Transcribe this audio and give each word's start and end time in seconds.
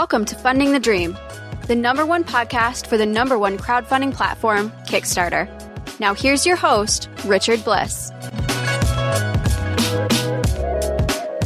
Welcome 0.00 0.24
to 0.24 0.34
Funding 0.34 0.72
the 0.72 0.80
Dream, 0.80 1.14
the 1.66 1.76
number 1.76 2.06
one 2.06 2.24
podcast 2.24 2.86
for 2.86 2.96
the 2.96 3.04
number 3.04 3.38
one 3.38 3.58
crowdfunding 3.58 4.14
platform, 4.14 4.70
Kickstarter. 4.86 5.46
Now, 6.00 6.14
here's 6.14 6.46
your 6.46 6.56
host, 6.56 7.10
Richard 7.26 7.62
Bliss. 7.62 8.10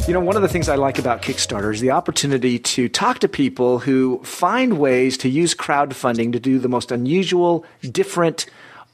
You 0.07 0.13
know, 0.13 0.21
one 0.21 0.37
of 0.37 0.41
the 0.41 0.47
things 0.47 0.69
I 0.69 0.75
like 0.75 0.97
about 0.97 1.21
Kickstarter 1.21 1.73
is 1.73 1.81
the 1.81 1.91
opportunity 1.91 2.57
to 2.59 2.87
talk 2.87 3.19
to 3.19 3.27
people 3.27 3.79
who 3.79 4.21
find 4.23 4.79
ways 4.79 5.17
to 5.17 5.27
use 5.27 5.53
crowdfunding 5.53 6.31
to 6.31 6.39
do 6.39 6.57
the 6.57 6.69
most 6.69 6.93
unusual, 6.93 7.65
different, 7.91 8.45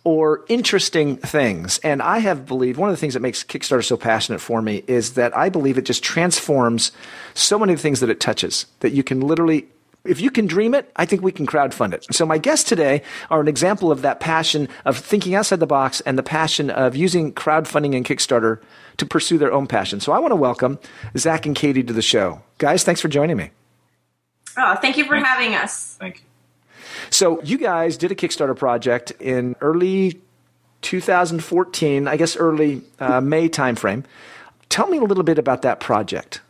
or 0.04 0.43
interesting 0.47 1.18
things. 1.18 1.77
And 1.79 2.01
I 2.01 2.20
have 2.20 2.45
believed 2.45 2.77
one 2.77 2.89
of 2.89 2.93
the 2.93 3.00
things 3.00 3.13
that 3.13 3.20
makes 3.20 3.43
Kickstarter 3.43 3.83
so 3.83 3.97
passionate 3.97 4.39
for 4.39 4.61
me 4.61 4.83
is 4.88 5.13
that 5.13 5.36
I 5.38 5.50
believe 5.50 5.77
it 5.77 5.86
just 5.86 6.04
transforms 6.04 6.91
so 7.33 7.60
many 7.60 7.74
of 7.74 7.79
the 7.79 7.83
things 7.83 8.00
that 8.00 8.10
it 8.10 8.19
touches 8.19 8.65
that 8.79 8.91
you 8.91 9.04
can 9.04 9.21
literally 9.21 9.68
if 10.04 10.19
you 10.19 10.32
can 10.32 10.47
dream 10.47 10.74
it, 10.74 10.91
I 10.96 11.05
think 11.05 11.21
we 11.21 11.32
can 11.32 11.46
crowdfund 11.46 11.93
it. 11.93 12.07
So 12.11 12.25
my 12.25 12.39
guests 12.39 12.68
today 12.68 13.04
are 13.29 13.39
an 13.39 13.47
example 13.47 13.91
of 13.91 14.01
that 14.01 14.19
passion 14.19 14.68
of 14.83 14.97
thinking 14.97 15.36
outside 15.36 15.60
the 15.60 15.68
box 15.68 16.02
and 16.02 16.18
the 16.18 16.24
passion 16.24 16.71
of 16.71 16.96
using 16.96 17.32
crowdfunding 17.33 17.96
and 17.96 18.04
Kickstarter 18.04 18.60
to 18.97 19.05
pursue 19.05 19.38
their 19.38 19.54
own 19.54 19.68
passion. 19.68 19.99
So 19.99 20.11
I 20.11 20.18
want 20.18 20.32
to 20.32 20.38
welcome 20.38 20.79
Zach 21.18 21.46
and 21.46 21.55
Katie 21.55 21.83
to 21.83 21.93
the 21.93 22.02
show. 22.02 22.41
Guys, 22.57 22.83
thanks 22.83 22.99
for 22.99 23.10
joining 23.10 23.38
me. 23.38 23.52
Oh, 24.57 24.75
thank 24.82 24.97
you 24.97 25.05
for 25.05 25.15
Thanks. 25.15 25.29
having 25.29 25.55
us. 25.55 25.96
Thank 25.99 26.21
you. 26.21 26.30
So 27.10 27.41
you 27.41 27.57
guys 27.57 27.97
did 27.97 28.11
a 28.11 28.15
Kickstarter 28.15 28.55
project 28.55 29.11
in 29.19 29.55
early 29.61 30.21
2014, 30.82 32.08
I 32.08 32.17
guess 32.17 32.36
early 32.36 32.83
uh, 33.00 33.22
May 33.22 33.50
timeframe. 33.50 34.03
Tell 34.69 34.88
me 34.88 34.97
a 34.97 35.03
little 35.03 35.23
bit 35.23 35.38
about 35.38 35.61
that 35.64 35.80
project. 35.80 36.41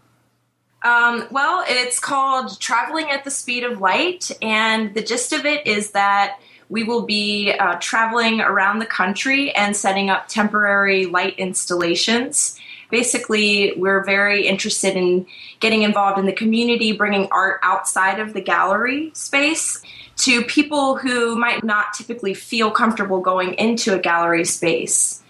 Um, 0.83 1.27
well, 1.29 1.63
it's 1.67 1.99
called 1.99 2.59
Traveling 2.59 3.11
at 3.11 3.23
the 3.23 3.31
Speed 3.31 3.63
of 3.63 3.79
Light, 3.79 4.31
and 4.41 4.93
the 4.95 5.03
gist 5.03 5.31
of 5.31 5.45
it 5.45 5.67
is 5.67 5.91
that 5.91 6.39
we 6.69 6.83
will 6.83 7.03
be 7.03 7.51
uh, 7.51 7.75
traveling 7.79 8.41
around 8.41 8.79
the 8.79 8.85
country 8.85 9.51
and 9.51 9.75
setting 9.75 10.09
up 10.09 10.27
temporary 10.27 11.05
light 11.05 11.37
installations. 11.37 12.57
Basically, 12.89 13.73
we're 13.75 14.03
very 14.03 14.47
interested 14.47 14.95
in 14.95 15.27
getting 15.59 15.83
involved 15.83 16.17
in 16.17 16.25
the 16.25 16.33
community, 16.33 16.93
bringing 16.93 17.27
art 17.31 17.59
outside 17.61 18.19
of 18.19 18.33
the 18.33 18.41
gallery 18.41 19.11
space 19.13 19.81
to 20.21 20.43
people 20.43 20.97
who 20.97 21.35
might 21.35 21.63
not 21.63 21.93
typically 21.93 22.33
feel 22.33 22.69
comfortable 22.69 23.21
going 23.21 23.53
into 23.55 23.93
a 23.93 23.99
gallery 23.99 24.45
space. 24.45 25.23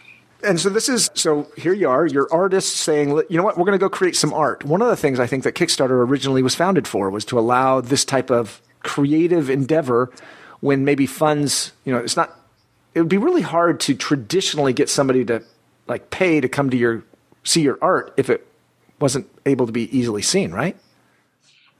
And 0.43 0.59
so 0.59 0.69
this 0.69 0.89
is 0.89 1.09
so 1.13 1.47
here 1.55 1.73
you 1.73 1.87
are, 1.87 2.05
you're 2.05 2.27
artists 2.31 2.77
saying, 2.77 3.09
you 3.29 3.37
know 3.37 3.43
what, 3.43 3.57
we're 3.57 3.65
going 3.65 3.77
to 3.77 3.83
go 3.83 3.89
create 3.89 4.15
some 4.15 4.33
art. 4.33 4.65
One 4.65 4.81
of 4.81 4.87
the 4.87 4.95
things 4.97 5.19
I 5.19 5.27
think 5.27 5.43
that 5.43 5.53
Kickstarter 5.55 6.05
originally 6.05 6.43
was 6.43 6.55
founded 6.55 6.87
for 6.87 7.09
was 7.09 7.23
to 7.25 7.39
allow 7.39 7.79
this 7.79 8.03
type 8.03 8.29
of 8.29 8.61
creative 8.83 9.49
endeavor 9.49 10.11
when 10.59 10.83
maybe 10.83 11.05
funds, 11.05 11.71
you 11.85 11.93
know, 11.93 11.99
it's 11.99 12.17
not 12.17 12.37
it 12.93 12.99
would 12.99 13.09
be 13.09 13.17
really 13.17 13.41
hard 13.41 13.79
to 13.81 13.95
traditionally 13.95 14.73
get 14.73 14.89
somebody 14.89 15.23
to 15.25 15.43
like 15.87 16.09
pay 16.09 16.41
to 16.41 16.49
come 16.49 16.69
to 16.69 16.77
your 16.77 17.03
see 17.43 17.61
your 17.61 17.77
art 17.81 18.13
if 18.17 18.29
it 18.29 18.45
wasn't 18.99 19.29
able 19.45 19.65
to 19.65 19.71
be 19.71 19.95
easily 19.97 20.21
seen, 20.21 20.51
right? 20.51 20.75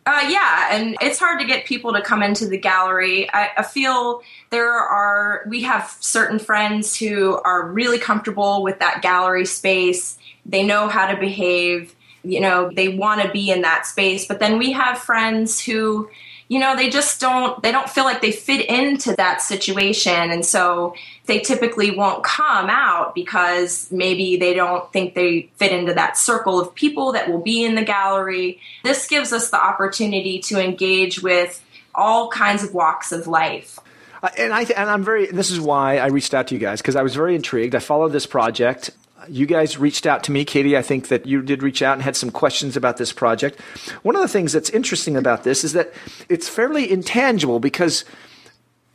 Uh, 0.05 0.27
yeah, 0.29 0.69
and 0.71 0.95
it's 0.99 1.19
hard 1.19 1.39
to 1.39 1.45
get 1.45 1.65
people 1.65 1.93
to 1.93 2.01
come 2.01 2.23
into 2.23 2.47
the 2.47 2.57
gallery. 2.57 3.29
I, 3.31 3.51
I, 3.57 3.63
feel 3.63 4.23
there 4.49 4.73
are, 4.73 5.43
we 5.47 5.61
have 5.61 5.95
certain 5.99 6.39
friends 6.39 6.97
who 6.97 7.39
are 7.45 7.67
really 7.67 7.99
comfortable 7.99 8.63
with 8.63 8.79
that 8.79 9.03
gallery 9.03 9.45
space. 9.45 10.17
They 10.43 10.63
know 10.63 10.87
how 10.87 11.05
to 11.11 11.19
behave, 11.19 11.95
you 12.23 12.39
know, 12.39 12.71
they 12.73 12.87
want 12.87 13.21
to 13.21 13.29
be 13.29 13.51
in 13.51 13.61
that 13.61 13.85
space. 13.85 14.25
But 14.25 14.39
then 14.39 14.57
we 14.57 14.71
have 14.71 14.97
friends 14.97 15.63
who, 15.63 16.09
you 16.51 16.59
know 16.59 16.75
they 16.75 16.89
just 16.89 17.21
don't 17.21 17.63
they 17.63 17.71
don't 17.71 17.89
feel 17.89 18.03
like 18.03 18.21
they 18.21 18.33
fit 18.33 18.65
into 18.65 19.15
that 19.15 19.41
situation 19.41 20.31
and 20.31 20.45
so 20.45 20.93
they 21.25 21.39
typically 21.39 21.91
won't 21.91 22.25
come 22.25 22.69
out 22.69 23.15
because 23.15 23.89
maybe 23.89 24.35
they 24.35 24.53
don't 24.53 24.91
think 24.91 25.15
they 25.15 25.49
fit 25.55 25.71
into 25.71 25.93
that 25.93 26.17
circle 26.17 26.59
of 26.59 26.75
people 26.75 27.13
that 27.13 27.31
will 27.31 27.39
be 27.39 27.63
in 27.63 27.75
the 27.75 27.85
gallery 27.85 28.59
this 28.83 29.07
gives 29.07 29.31
us 29.31 29.49
the 29.49 29.63
opportunity 29.63 30.39
to 30.39 30.61
engage 30.61 31.23
with 31.23 31.63
all 31.95 32.29
kinds 32.29 32.65
of 32.65 32.73
walks 32.73 33.13
of 33.13 33.27
life 33.27 33.79
uh, 34.21 34.29
and 34.37 34.53
I 34.53 34.61
and 34.63 34.87
I'm 34.87 35.03
very. 35.03 35.25
This 35.25 35.49
is 35.49 35.59
why 35.59 35.97
I 35.97 36.05
reached 36.09 36.35
out 36.35 36.45
to 36.49 36.53
you 36.53 36.61
guys 36.61 36.79
because 36.79 36.95
I 36.95 37.01
was 37.01 37.15
very 37.15 37.33
intrigued. 37.33 37.73
I 37.73 37.79
followed 37.79 38.09
this 38.09 38.27
project 38.27 38.91
you 39.27 39.45
guys 39.45 39.77
reached 39.77 40.05
out 40.05 40.23
to 40.23 40.31
me, 40.31 40.45
Katie. 40.45 40.77
I 40.77 40.81
think 40.81 41.07
that 41.09 41.25
you 41.25 41.41
did 41.41 41.63
reach 41.63 41.81
out 41.81 41.93
and 41.93 42.01
had 42.01 42.15
some 42.15 42.31
questions 42.31 42.75
about 42.77 42.97
this 42.97 43.13
project. 43.13 43.59
One 44.03 44.15
of 44.15 44.21
the 44.21 44.27
things 44.27 44.53
that's 44.53 44.69
interesting 44.69 45.15
about 45.15 45.43
this 45.43 45.63
is 45.63 45.73
that 45.73 45.93
it's 46.29 46.49
fairly 46.49 46.91
intangible 46.91 47.59
because 47.59 48.05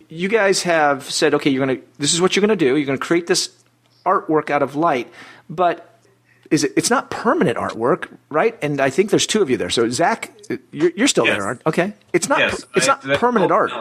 you 0.09 0.29
guys 0.29 0.63
have 0.63 1.05
said, 1.05 1.35
okay, 1.35 1.51
you're 1.51 1.65
going 1.65 1.79
to, 1.79 1.87
this 1.99 2.15
is 2.15 2.21
what 2.21 2.37
you're 2.37 2.41
going 2.41 2.57
to 2.57 2.65
do. 2.65 2.77
You're 2.77 2.87
going 2.87 2.99
to 2.99 3.05
create 3.05 3.27
this 3.27 3.51
artwork 4.05 4.51
out 4.51 4.63
of 4.63 4.77
light, 4.77 5.11
but 5.51 6.01
is 6.51 6.63
it, 6.63 6.73
it's 6.77 6.91
not 6.91 7.11
permanent 7.11 7.59
artwork, 7.59 8.09
right? 8.31 8.57
And 8.63 8.81
I 8.81 8.91
think 8.91 9.11
there's 9.11 9.27
two 9.27 9.43
of 9.43 9.51
you 9.51 9.57
there. 9.57 9.71
So 9.71 9.89
Zach, 9.91 10.33
you're, 10.71 10.93
you're 10.97 11.09
still 11.09 11.27
yes. 11.27 11.37
there, 11.37 11.47
aren't? 11.47 11.67
Okay. 11.67 11.93
It's 12.13 12.29
not, 12.29 12.39
yes. 12.39 12.65
it's 12.77 12.87
not 12.87 13.03
permanent 13.03 13.51
art 13.51 13.73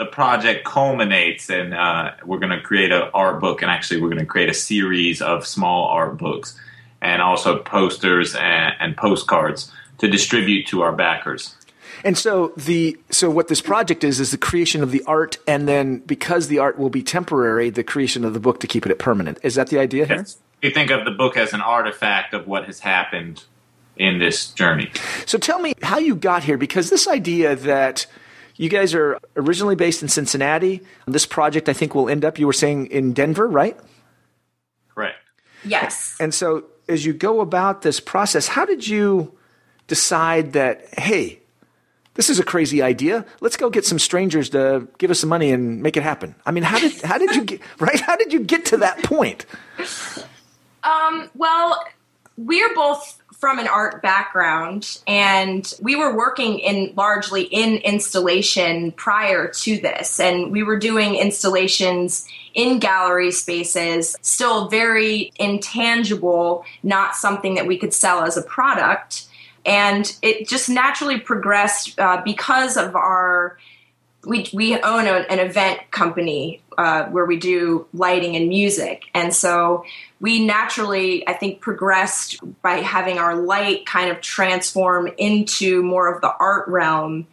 the 0.00 0.06
project 0.06 0.64
culminates 0.64 1.50
and 1.50 1.74
uh, 1.74 2.12
we're 2.24 2.38
going 2.38 2.50
to 2.50 2.60
create 2.62 2.90
an 2.90 3.02
art 3.12 3.38
book 3.38 3.60
and 3.60 3.70
actually 3.70 4.00
we're 4.00 4.08
going 4.08 4.18
to 4.18 4.24
create 4.24 4.48
a 4.48 4.54
series 4.54 5.20
of 5.20 5.46
small 5.46 5.88
art 5.88 6.16
books 6.16 6.58
and 7.02 7.20
also 7.20 7.58
posters 7.58 8.34
and, 8.34 8.74
and 8.80 8.96
postcards 8.96 9.70
to 9.98 10.08
distribute 10.08 10.66
to 10.66 10.80
our 10.80 10.92
backers 10.92 11.54
and 12.02 12.16
so 12.16 12.54
the 12.56 12.96
so 13.10 13.28
what 13.28 13.48
this 13.48 13.60
project 13.60 14.02
is 14.02 14.20
is 14.20 14.30
the 14.30 14.38
creation 14.38 14.82
of 14.82 14.90
the 14.90 15.02
art, 15.06 15.36
and 15.46 15.68
then 15.68 15.98
because 15.98 16.48
the 16.48 16.58
art 16.58 16.78
will 16.78 16.88
be 16.88 17.02
temporary, 17.02 17.68
the 17.68 17.84
creation 17.84 18.24
of 18.24 18.32
the 18.32 18.40
book 18.40 18.58
to 18.60 18.66
keep 18.66 18.86
it 18.86 18.98
permanent. 18.98 19.38
Is 19.42 19.56
that 19.56 19.66
the 19.66 19.78
idea 19.78 20.06
here? 20.06 20.16
Yes. 20.16 20.38
You 20.62 20.70
think 20.70 20.90
of 20.90 21.04
the 21.04 21.10
book 21.10 21.36
as 21.36 21.52
an 21.52 21.60
artifact 21.60 22.32
of 22.32 22.46
what 22.46 22.64
has 22.64 22.80
happened 22.80 23.44
in 23.98 24.18
this 24.18 24.50
journey. 24.52 24.90
So 25.26 25.36
tell 25.36 25.58
me 25.58 25.74
how 25.82 25.98
you 25.98 26.14
got 26.14 26.44
here, 26.44 26.56
because 26.56 26.88
this 26.88 27.06
idea 27.06 27.54
that 27.54 28.06
you 28.60 28.68
guys 28.68 28.92
are 28.92 29.18
originally 29.36 29.74
based 29.74 30.02
in 30.02 30.08
Cincinnati. 30.08 30.82
This 31.06 31.24
project, 31.24 31.70
I 31.70 31.72
think, 31.72 31.94
will 31.94 32.10
end 32.10 32.26
up, 32.26 32.38
you 32.38 32.46
were 32.46 32.52
saying, 32.52 32.88
in 32.88 33.14
Denver, 33.14 33.48
right? 33.48 33.74
Correct. 34.94 35.16
Yes. 35.64 36.14
And 36.20 36.34
so, 36.34 36.64
as 36.86 37.06
you 37.06 37.14
go 37.14 37.40
about 37.40 37.80
this 37.80 38.00
process, 38.00 38.48
how 38.48 38.66
did 38.66 38.86
you 38.86 39.32
decide 39.86 40.52
that, 40.52 40.86
hey, 40.98 41.40
this 42.12 42.28
is 42.28 42.38
a 42.38 42.44
crazy 42.44 42.82
idea. 42.82 43.24
Let's 43.40 43.56
go 43.56 43.70
get 43.70 43.86
some 43.86 43.98
strangers 43.98 44.50
to 44.50 44.86
give 44.98 45.10
us 45.10 45.20
some 45.20 45.30
money 45.30 45.52
and 45.52 45.82
make 45.82 45.96
it 45.96 46.02
happen. 46.02 46.34
I 46.44 46.50
mean, 46.50 46.64
how 46.64 46.78
did 46.78 47.00
how 47.00 47.16
did 47.16 47.34
you 47.34 47.44
get 47.50 47.62
right? 47.78 47.98
How 47.98 48.16
did 48.16 48.30
you 48.30 48.40
get 48.40 48.66
to 48.66 48.76
that 48.78 49.02
point? 49.02 49.46
Um, 50.84 51.30
well, 51.34 51.82
we're 52.40 52.74
both 52.74 53.20
from 53.38 53.58
an 53.58 53.66
art 53.66 54.02
background 54.02 54.98
and 55.06 55.74
we 55.80 55.96
were 55.96 56.14
working 56.14 56.58
in 56.58 56.92
largely 56.96 57.42
in 57.42 57.76
installation 57.78 58.92
prior 58.92 59.48
to 59.48 59.78
this. 59.78 60.20
And 60.20 60.50
we 60.50 60.62
were 60.62 60.78
doing 60.78 61.16
installations 61.16 62.26
in 62.54 62.78
gallery 62.78 63.30
spaces 63.30 64.16
still 64.22 64.68
very 64.68 65.32
intangible 65.36 66.64
not 66.82 67.14
something 67.14 67.54
that 67.54 67.66
we 67.66 67.78
could 67.78 67.94
sell 67.94 68.24
as 68.24 68.36
a 68.36 68.42
product. 68.42 69.26
And 69.64 70.14
it 70.22 70.48
just 70.48 70.68
naturally 70.68 71.18
progressed 71.18 71.98
uh, 71.98 72.22
because 72.24 72.76
of 72.76 72.96
our 72.96 73.58
we 74.24 74.50
we 74.52 74.78
own 74.80 75.06
a, 75.06 75.24
an 75.30 75.38
event 75.38 75.80
company 75.90 76.60
uh, 76.80 77.04
where 77.10 77.26
we 77.26 77.36
do 77.36 77.86
lighting 77.92 78.36
and 78.36 78.48
music, 78.48 79.04
and 79.12 79.34
so 79.34 79.84
we 80.18 80.44
naturally, 80.44 81.28
I 81.28 81.34
think, 81.34 81.60
progressed 81.60 82.40
by 82.62 82.76
having 82.76 83.18
our 83.18 83.36
light 83.36 83.84
kind 83.84 84.10
of 84.10 84.20
transform 84.22 85.10
into 85.18 85.82
more 85.82 86.12
of 86.12 86.20
the 86.22 86.32
art 86.40 86.66
realm. 86.68 87.26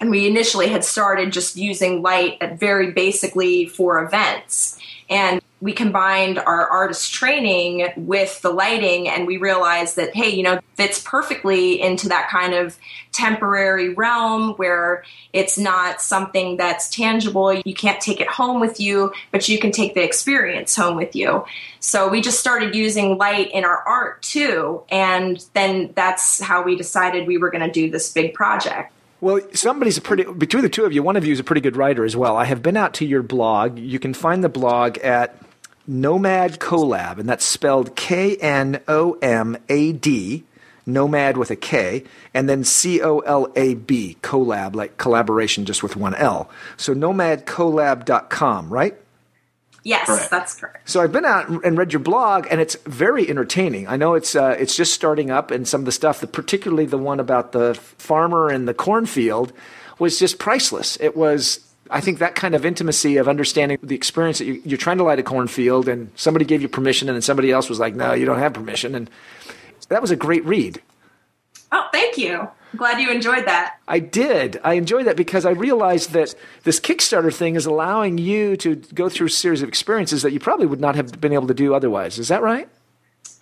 And 0.00 0.10
we 0.10 0.26
initially 0.26 0.68
had 0.68 0.82
started 0.82 1.30
just 1.30 1.56
using 1.56 2.00
light 2.00 2.38
at 2.40 2.58
very 2.58 2.90
basically 2.92 3.66
for 3.66 4.02
events, 4.02 4.78
and 5.10 5.42
we 5.60 5.72
combined 5.72 6.38
our 6.38 6.66
artist 6.68 7.12
training 7.12 7.86
with 7.96 8.40
the 8.40 8.50
lighting 8.50 9.08
and 9.08 9.26
we 9.26 9.36
realized 9.36 9.96
that 9.96 10.14
hey 10.14 10.28
you 10.28 10.42
know 10.42 10.60
fits 10.74 11.02
perfectly 11.02 11.80
into 11.80 12.08
that 12.08 12.28
kind 12.30 12.54
of 12.54 12.78
temporary 13.12 13.90
realm 13.94 14.54
where 14.54 15.04
it's 15.32 15.58
not 15.58 16.00
something 16.00 16.56
that's 16.56 16.88
tangible 16.88 17.52
you 17.52 17.74
can't 17.74 18.00
take 18.00 18.20
it 18.20 18.28
home 18.28 18.60
with 18.60 18.80
you 18.80 19.12
but 19.30 19.48
you 19.48 19.58
can 19.58 19.70
take 19.70 19.94
the 19.94 20.02
experience 20.02 20.74
home 20.74 20.96
with 20.96 21.14
you 21.14 21.44
so 21.80 22.08
we 22.08 22.20
just 22.20 22.40
started 22.40 22.74
using 22.74 23.18
light 23.18 23.50
in 23.52 23.64
our 23.64 23.82
art 23.86 24.22
too 24.22 24.82
and 24.90 25.44
then 25.54 25.92
that's 25.94 26.40
how 26.40 26.62
we 26.62 26.76
decided 26.76 27.26
we 27.26 27.38
were 27.38 27.50
going 27.50 27.64
to 27.64 27.72
do 27.72 27.90
this 27.90 28.12
big 28.12 28.34
project 28.34 28.92
well, 29.22 29.38
somebody's 29.52 29.98
a 29.98 30.00
pretty, 30.00 30.24
between 30.24 30.62
the 30.62 30.70
two 30.70 30.86
of 30.86 30.94
you, 30.94 31.02
one 31.02 31.14
of 31.14 31.26
you 31.26 31.32
is 31.34 31.38
a 31.38 31.44
pretty 31.44 31.60
good 31.60 31.76
writer 31.76 32.06
as 32.06 32.16
well. 32.16 32.38
I 32.38 32.46
have 32.46 32.62
been 32.62 32.74
out 32.74 32.94
to 32.94 33.04
your 33.04 33.22
blog. 33.22 33.78
You 33.78 33.98
can 33.98 34.14
find 34.14 34.42
the 34.42 34.48
blog 34.48 34.96
at 34.96 35.36
Knomad 35.90 36.58
Colab, 36.58 37.18
and 37.18 37.28
that's 37.28 37.44
spelled 37.44 37.96
K 37.96 38.36
N 38.36 38.80
O 38.86 39.14
M 39.20 39.56
A 39.68 39.92
D, 39.92 40.44
nomad 40.86 41.36
with 41.36 41.50
a 41.50 41.56
K, 41.56 42.04
and 42.32 42.48
then 42.48 42.62
C 42.62 43.02
O 43.02 43.18
L 43.20 43.52
A 43.56 43.74
B, 43.74 44.16
collab, 44.22 44.76
like 44.76 44.96
collaboration 44.98 45.64
just 45.64 45.82
with 45.82 45.96
one 45.96 46.14
L. 46.14 46.48
So 46.76 46.94
knomadcolab.com, 46.94 48.68
right? 48.68 48.96
Yes, 49.82 50.06
Correct. 50.06 50.30
that's 50.30 50.60
correct. 50.60 50.90
So 50.90 51.00
I've 51.00 51.12
been 51.12 51.24
out 51.24 51.48
and 51.64 51.78
read 51.78 51.92
your 51.92 52.00
blog, 52.00 52.46
and 52.50 52.60
it's 52.60 52.74
very 52.84 53.28
entertaining. 53.28 53.88
I 53.88 53.96
know 53.96 54.14
it's 54.14 54.36
uh, 54.36 54.54
it's 54.58 54.76
just 54.76 54.92
starting 54.92 55.30
up, 55.30 55.50
and 55.50 55.66
some 55.66 55.80
of 55.80 55.84
the 55.86 55.92
stuff, 55.92 56.20
the, 56.20 56.26
particularly 56.26 56.84
the 56.84 56.98
one 56.98 57.18
about 57.18 57.52
the 57.52 57.74
farmer 57.74 58.48
and 58.48 58.68
the 58.68 58.74
cornfield, 58.74 59.52
was 59.98 60.18
just 60.18 60.38
priceless. 60.38 60.98
It 61.00 61.16
was, 61.16 61.60
I 61.90 62.00
think, 62.00 62.18
that 62.18 62.34
kind 62.34 62.54
of 62.54 62.64
intimacy 62.64 63.16
of 63.16 63.28
understanding 63.28 63.78
the 63.82 63.94
experience 63.94 64.38
that 64.38 64.46
you, 64.46 64.62
you're 64.64 64.78
trying 64.78 64.98
to 64.98 65.04
light 65.04 65.18
a 65.18 65.22
cornfield, 65.22 65.88
and 65.88 66.10
somebody 66.14 66.44
gave 66.44 66.62
you 66.62 66.68
permission, 66.68 67.08
and 67.08 67.16
then 67.16 67.22
somebody 67.22 67.50
else 67.50 67.68
was 67.68 67.78
like, 67.78 67.94
"No, 67.94 68.12
you 68.14 68.26
don't 68.26 68.38
have 68.38 68.54
permission," 68.54 68.94
and 68.94 69.10
that 69.88 70.00
was 70.00 70.10
a 70.10 70.16
great 70.16 70.44
read. 70.44 70.80
Oh, 71.72 71.86
thank 71.92 72.18
you. 72.18 72.48
I'm 72.72 72.76
glad 72.76 73.00
you 73.00 73.10
enjoyed 73.10 73.46
that. 73.46 73.76
I 73.88 73.98
did. 73.98 74.60
I 74.62 74.74
enjoyed 74.74 75.06
that 75.06 75.16
because 75.16 75.44
I 75.44 75.50
realized 75.50 76.12
that 76.12 76.34
this 76.62 76.78
Kickstarter 76.78 77.34
thing 77.34 77.56
is 77.56 77.66
allowing 77.66 78.18
you 78.18 78.56
to 78.58 78.76
go 78.76 79.08
through 79.08 79.26
a 79.26 79.30
series 79.30 79.62
of 79.62 79.68
experiences 79.68 80.22
that 80.22 80.32
you 80.32 80.40
probably 80.40 80.66
would 80.66 80.80
not 80.80 80.94
have 80.94 81.20
been 81.20 81.32
able 81.32 81.48
to 81.48 81.54
do 81.54 81.74
otherwise. 81.74 82.18
Is 82.18 82.28
that 82.28 82.42
right? 82.42 82.68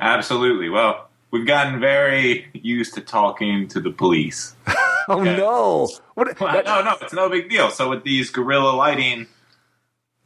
Absolutely. 0.00 0.69
Well, 0.69 1.09
we've 1.31 1.47
gotten 1.47 1.81
very 1.81 2.47
used 2.55 2.95
to 2.95 3.00
talking 3.00 3.69
to 3.69 3.81
the 3.81 3.91
police. 3.91 4.55
Oh 5.15 5.23
no! 5.23 5.89
What? 6.15 6.39
Well, 6.39 6.53
that- 6.53 6.67
no, 6.67 6.83
no, 6.83 6.97
it's 7.01 7.13
no 7.15 7.29
big 7.31 7.49
deal. 7.49 7.71
So 7.71 7.89
with 7.89 8.05
these 8.05 8.31
guerrilla 8.31 8.73
lighting 8.77 9.27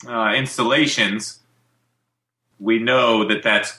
uh, 0.06 0.32
installations, 0.34 1.38
we 2.58 2.79
know 2.79 3.29
that 3.29 3.43
that's 3.43 3.79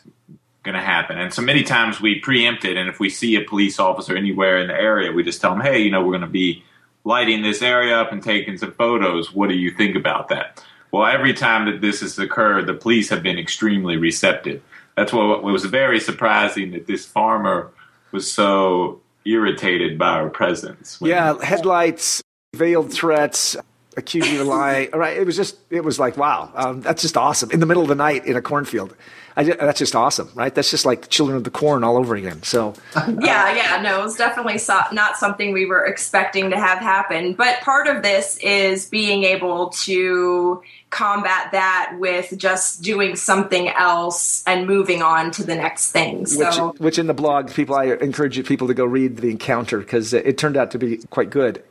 going 0.64 0.76
to 0.76 0.82
happen. 0.82 1.20
And 1.20 1.34
so 1.34 1.42
many 1.42 1.64
times 1.64 2.00
we 2.00 2.20
preempt 2.20 2.64
it. 2.64 2.78
And 2.78 2.88
if 2.90 3.00
we 3.00 3.10
see 3.10 3.36
a 3.36 3.42
police 3.42 3.80
officer 3.80 4.16
anywhere 4.16 4.60
in 4.60 4.68
the 4.68 4.74
area, 4.74 5.12
we 5.12 5.24
just 5.24 5.42
tell 5.42 5.52
them, 5.52 5.60
hey, 5.62 5.80
you 5.80 5.92
know, 5.92 6.02
we're 6.02 6.12
going 6.12 6.22
to 6.22 6.28
be 6.28 6.64
lighting 7.04 7.42
this 7.42 7.62
area 7.62 8.00
up 8.00 8.14
and 8.14 8.24
taking 8.24 8.58
some 8.58 8.72
photos. 8.72 9.34
What 9.34 9.50
do 9.50 9.56
you 9.56 9.72
think 9.72 9.98
about 9.98 10.30
that? 10.30 10.64
Well, 10.92 11.06
every 11.06 11.34
time 11.34 11.66
that 11.66 11.82
this 11.82 12.00
has 12.00 12.18
occurred, 12.18 12.68
the 12.68 12.74
police 12.76 13.10
have 13.10 13.22
been 13.24 13.38
extremely 13.38 13.98
receptive. 13.98 14.62
That's 14.96 15.12
what 15.12 15.44
was 15.44 15.66
very 15.66 16.00
surprising 16.00 16.72
that 16.72 16.88
this 16.88 17.06
farmer 17.06 17.72
was 18.12 18.32
so 18.32 19.02
irritated 19.26 19.98
by 19.98 20.10
our 20.10 20.30
presence. 20.30 20.98
yeah, 21.02 21.42
headlights, 21.44 22.22
veiled 22.56 22.92
threats, 22.92 23.56
accuse 23.98 24.30
you 24.32 24.42
of 24.42 24.48
lying. 24.48 24.94
All 24.94 25.00
right, 25.06 25.18
it 25.18 25.26
was 25.26 25.36
just, 25.36 25.58
it 25.70 25.84
was 25.84 26.00
like, 26.00 26.18
wow, 26.18 26.52
um, 26.56 26.82
that's 26.82 27.02
just 27.02 27.18
awesome. 27.18 27.52
In 27.52 27.60
the 27.60 27.66
middle 27.66 27.84
of 27.84 27.90
the 27.90 27.96
night 27.96 28.26
in 28.26 28.36
a 28.36 28.42
cornfield, 28.42 28.96
I 29.36 29.44
ju- 29.44 29.56
that's 29.60 29.80
just 29.80 29.96
awesome, 29.96 30.30
right? 30.36 30.54
That's 30.54 30.70
just 30.70 30.86
like 30.86 31.10
Children 31.10 31.38
of 31.38 31.44
the 31.44 31.50
Corn 31.50 31.84
all 31.84 31.98
over 31.98 32.16
again. 32.16 32.44
So 32.44 32.76
Yeah, 32.96 33.56
yeah, 33.56 33.82
no, 33.82 34.00
it 34.02 34.04
was 34.04 34.16
definitely 34.16 34.60
so- 34.60 34.82
not 34.92 35.18
something 35.18 35.54
we 35.54 35.66
were 35.66 35.84
expecting 35.86 36.52
to 36.52 36.58
have 36.58 36.78
happen. 36.80 37.34
But 37.34 37.62
part 37.62 37.88
of 37.88 38.04
this 38.04 38.38
is 38.38 38.88
being 38.90 39.24
able 39.24 39.70
to 39.70 40.62
combat 40.92 41.52
that 41.54 41.96
with 41.98 42.32
just 42.38 42.84
doing 42.84 43.16
something 43.16 43.70
else 43.70 44.44
and 44.46 44.68
moving 44.68 45.02
on 45.02 45.32
to 45.32 45.44
the 45.44 45.56
next 45.56 45.92
thing. 45.92 46.20
which, 46.20 46.30
So, 46.30 46.76
which 46.78 47.00
in 47.00 47.08
the 47.08 47.16
blog, 47.16 47.50
people, 47.52 47.74
I 47.76 47.86
encourage 47.86 48.38
you- 48.38 48.44
people 48.44 48.68
to 48.68 48.76
go 48.76 48.86
read 48.86 49.18
the 49.18 49.32
encounter 49.32 49.80
because 49.80 50.14
it 50.14 50.38
turned 50.38 50.58
out 50.58 50.70
to 50.72 50.78
be 50.78 50.98
quite 51.10 51.32
good. 51.32 51.64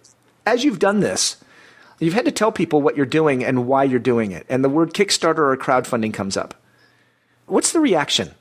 As 0.45 0.65
you've 0.65 0.81
done 0.81 0.99
this, 0.99 1.37
you've 2.03 2.15
had 2.15 2.25
to 2.25 2.33
tell 2.33 2.53
people 2.53 2.83
what 2.83 2.97
you're 2.97 3.07
doing 3.07 3.45
and 3.45 3.67
why 3.67 3.85
you're 3.85 3.99
doing 3.99 4.33
it. 4.33 4.47
And 4.49 4.65
the 4.65 4.69
word 4.69 4.93
Kickstarter 4.93 5.39
or 5.39 5.57
crowdfunding 5.57 6.13
comes 6.13 6.37
up. 6.37 6.55
What's 7.47 7.73
the 7.73 7.81
reaction? 7.81 8.33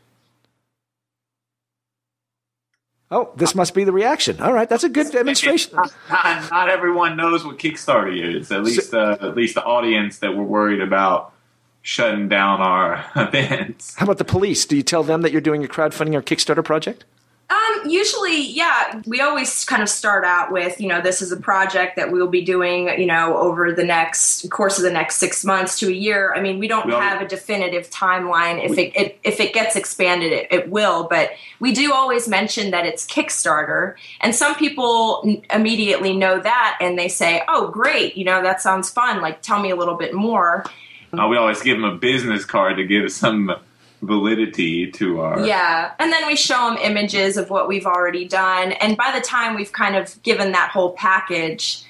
Oh, 3.10 3.31
this 3.36 3.54
must 3.54 3.74
be 3.74 3.84
the 3.84 3.92
reaction. 3.92 4.40
All 4.40 4.54
right, 4.54 4.69
that's 4.69 4.86
a 4.86 4.90
good 4.90 5.12
demonstration. 5.12 5.75
not, 6.10 6.50
not 6.50 6.69
everyone 6.69 7.18
knows 7.18 7.44
what 7.44 7.60
Kickstarter 7.60 8.38
is. 8.38 8.52
At 8.52 8.63
least, 8.63 8.94
uh, 8.94 9.18
at 9.19 9.36
least 9.36 9.56
the 9.56 9.64
audience 9.64 10.19
that 10.19 10.36
we're 10.36 10.44
worried 10.44 10.80
about 10.80 11.34
shutting 11.81 12.30
down 12.30 12.62
our 12.62 13.04
events. 13.16 13.96
How 13.96 14.06
about 14.06 14.18
the 14.18 14.24
police? 14.24 14.66
Do 14.66 14.78
you 14.78 14.84
tell 14.84 15.04
them 15.04 15.24
that 15.24 15.34
you're 15.34 15.42
doing 15.42 15.64
a 15.66 15.68
crowdfunding 15.68 16.16
or 16.16 16.22
Kickstarter 16.22 16.64
project? 16.64 17.04
Um, 17.51 17.89
usually, 17.89 18.42
yeah, 18.42 19.01
we 19.06 19.19
always 19.19 19.65
kind 19.65 19.83
of 19.83 19.89
start 19.89 20.24
out 20.24 20.53
with, 20.53 20.80
you 20.80 20.88
know, 20.88 21.01
this 21.01 21.21
is 21.21 21.33
a 21.33 21.38
project 21.38 21.98
that 21.98 22.09
we'll 22.09 22.30
be 22.30 22.42
doing, 22.42 22.88
you 22.98 23.06
know, 23.06 23.36
over 23.38 23.74
the 23.74 23.83
next 23.83 24.50
course 24.50 24.77
of 24.77 24.86
the 24.86 24.92
next 24.92 25.18
six 25.18 25.44
months 25.44 25.77
to 25.80 25.89
a 25.89 25.92
year. 25.92 26.33
I 26.33 26.39
mean, 26.39 26.59
we 26.59 26.69
don't 26.69 26.88
We 26.88 26.94
have 26.94 27.21
a 27.21 27.27
definitive 27.27 27.89
timeline. 27.89 28.63
If 28.63 28.77
it, 28.77 28.95
it 28.95 29.19
if 29.24 29.42
it 29.42 29.53
gets 29.53 29.75
expanded, 29.75 30.31
it, 30.31 30.48
it 30.50 30.69
will. 30.69 31.07
But 31.09 31.31
we 31.59 31.74
do 31.74 31.92
always 31.92 32.27
mention 32.30 32.71
that 32.71 32.86
it's 32.86 33.06
Kickstarter, 33.06 33.95
and 34.21 34.33
some 34.33 34.56
people 34.56 35.21
n- 35.25 35.42
immediately 35.54 36.15
know 36.15 36.39
that, 36.39 36.77
and 36.80 36.97
they 36.97 37.09
say, 37.09 37.44
"Oh, 37.50 37.68
great! 37.68 38.15
You 38.15 38.24
know, 38.24 38.42
that 38.42 38.62
sounds 38.62 38.89
fun. 38.89 39.21
Like, 39.21 39.42
tell 39.42 39.59
me 39.59 39.71
a 39.71 39.75
little 39.75 39.95
bit 39.95 40.13
more." 40.13 40.63
Uh, 41.12 41.27
we 41.27 41.36
always 41.36 41.62
give 41.62 41.75
them 41.75 41.83
a 41.83 41.97
business 41.97 42.45
card 42.45 42.77
to 42.77 42.86
give 42.86 43.12
some 43.12 43.54
validity 44.01 44.92
to 44.92 45.21
our. 45.21 45.45
Yeah, 45.45 45.92
and 46.00 46.12
then 46.12 46.27
we 46.27 46.36
show 46.36 46.69
them 46.69 46.77
images 46.77 47.38
of 47.38 47.50
what 47.50 47.68
we've 47.68 47.86
already 47.86 48.27
done, 48.27 48.71
and 48.74 48.98
by 48.98 49.12
the 49.13 49.21
time 49.21 49.56
we've 49.56 49.71
kind 49.71 49.95
of 49.95 50.21
given 50.24 50.51
that 50.53 50.71
whole 50.71 50.94
package, 50.94 51.83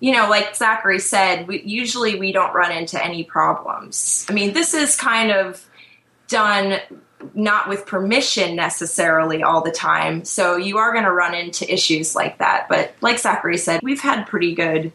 you 0.00 0.12
know, 0.12 0.28
like 0.28 0.54
Zachary 0.54 0.98
said, 0.98 1.48
we, 1.48 1.62
usually 1.62 2.18
we 2.18 2.32
don't 2.32 2.54
run 2.54 2.72
into 2.72 3.02
any 3.02 3.24
problems. 3.24 4.24
I 4.28 4.32
mean, 4.32 4.52
this 4.52 4.74
is 4.74 4.96
kind 4.96 5.30
of 5.30 5.64
done 6.28 6.80
not 7.34 7.68
with 7.68 7.84
permission 7.84 8.54
necessarily 8.54 9.42
all 9.42 9.60
the 9.60 9.72
time, 9.72 10.24
so 10.24 10.56
you 10.56 10.78
are 10.78 10.92
going 10.92 11.04
to 11.04 11.12
run 11.12 11.34
into 11.34 11.70
issues 11.72 12.14
like 12.14 12.38
that. 12.38 12.66
But 12.68 12.94
like 13.00 13.18
Zachary 13.18 13.58
said, 13.58 13.80
we've 13.82 14.00
had 14.00 14.26
pretty 14.26 14.54
good. 14.54 14.92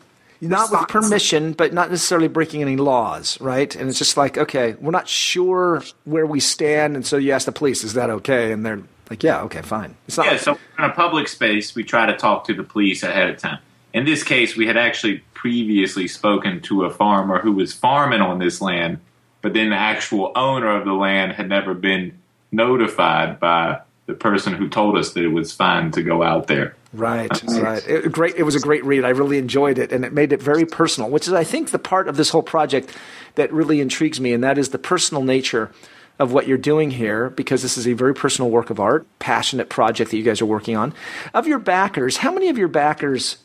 Not 0.49 0.71
with 0.71 0.87
permission, 0.89 1.53
but 1.53 1.73
not 1.73 1.89
necessarily 1.89 2.27
breaking 2.27 2.61
any 2.61 2.75
laws, 2.75 3.39
right? 3.39 3.73
And 3.75 3.89
it's 3.89 3.97
just 3.97 4.17
like, 4.17 4.37
okay, 4.37 4.75
we're 4.79 4.91
not 4.91 5.07
sure 5.07 5.83
where 6.05 6.25
we 6.25 6.39
stand, 6.39 6.95
and 6.95 7.05
so 7.05 7.17
you 7.17 7.31
ask 7.31 7.45
the 7.45 7.51
police, 7.51 7.83
is 7.83 7.93
that 7.93 8.09
okay? 8.09 8.51
And 8.51 8.65
they're 8.65 8.81
like, 9.09 9.23
yeah, 9.23 9.41
okay, 9.43 9.61
fine. 9.61 9.95
It's 10.07 10.17
not 10.17 10.25
Yeah, 10.25 10.37
so 10.37 10.57
in 10.77 10.85
a 10.85 10.89
public 10.89 11.27
space, 11.27 11.75
we 11.75 11.83
try 11.83 12.05
to 12.05 12.15
talk 12.15 12.45
to 12.47 12.53
the 12.53 12.63
police 12.63 13.03
ahead 13.03 13.29
of 13.29 13.37
time. 13.37 13.59
In 13.93 14.05
this 14.05 14.23
case, 14.23 14.57
we 14.57 14.65
had 14.65 14.75
actually 14.75 15.23
previously 15.33 16.07
spoken 16.07 16.61
to 16.61 16.85
a 16.85 16.89
farmer 16.89 17.39
who 17.39 17.51
was 17.51 17.73
farming 17.73 18.21
on 18.21 18.39
this 18.39 18.59
land, 18.59 18.99
but 19.41 19.53
then 19.53 19.69
the 19.69 19.75
actual 19.75 20.31
owner 20.35 20.75
of 20.75 20.85
the 20.85 20.93
land 20.93 21.33
had 21.33 21.47
never 21.47 21.73
been 21.73 22.17
notified 22.51 23.39
by 23.39 23.81
the 24.05 24.13
person 24.13 24.53
who 24.53 24.67
told 24.67 24.97
us 24.97 25.13
that 25.13 25.23
it 25.23 25.29
was 25.29 25.51
fine 25.51 25.91
to 25.91 26.01
go 26.01 26.23
out 26.23 26.47
there. 26.47 26.75
Right, 26.93 27.43
right. 27.43 27.87
It, 27.87 28.11
great. 28.11 28.35
It 28.35 28.43
was 28.43 28.55
a 28.55 28.59
great 28.59 28.85
read. 28.85 29.03
I 29.03 29.09
really 29.09 29.39
enjoyed 29.39 29.79
it, 29.79 29.91
and 29.91 30.05
it 30.05 30.13
made 30.13 30.31
it 30.31 30.41
very 30.41 30.65
personal, 30.65 31.09
which 31.09 31.27
is, 31.27 31.33
I 31.33 31.43
think, 31.43 31.71
the 31.71 31.79
part 31.79 32.07
of 32.07 32.17
this 32.17 32.29
whole 32.29 32.43
project 32.43 32.95
that 33.35 33.51
really 33.51 33.81
intrigues 33.81 34.21
me, 34.21 34.31
and 34.31 34.43
that 34.43 34.59
is 34.59 34.69
the 34.69 34.77
personal 34.77 35.23
nature 35.23 35.71
of 36.19 36.31
what 36.31 36.47
you're 36.47 36.57
doing 36.57 36.91
here, 36.91 37.31
because 37.31 37.63
this 37.63 37.77
is 37.77 37.87
a 37.87 37.93
very 37.93 38.13
personal 38.13 38.51
work 38.51 38.69
of 38.69 38.79
art, 38.79 39.07
passionate 39.17 39.69
project 39.69 40.11
that 40.11 40.17
you 40.17 40.23
guys 40.23 40.39
are 40.39 40.45
working 40.45 40.77
on. 40.77 40.93
Of 41.33 41.47
your 41.47 41.57
backers, 41.57 42.17
how 42.17 42.31
many 42.31 42.49
of 42.49 42.59
your 42.59 42.67
backers, 42.67 43.37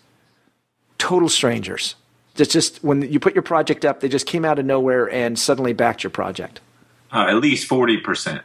total 0.98 1.30
strangers? 1.30 1.94
Just, 2.34 2.50
just 2.50 2.84
when 2.84 3.00
you 3.10 3.18
put 3.18 3.34
your 3.34 3.42
project 3.42 3.86
up, 3.86 4.00
they 4.00 4.08
just 4.08 4.26
came 4.26 4.44
out 4.44 4.58
of 4.58 4.66
nowhere 4.66 5.10
and 5.10 5.38
suddenly 5.38 5.72
backed 5.72 6.04
your 6.04 6.10
project. 6.10 6.60
Uh, 7.10 7.26
at 7.28 7.36
least 7.36 7.68
40%. 7.70 8.42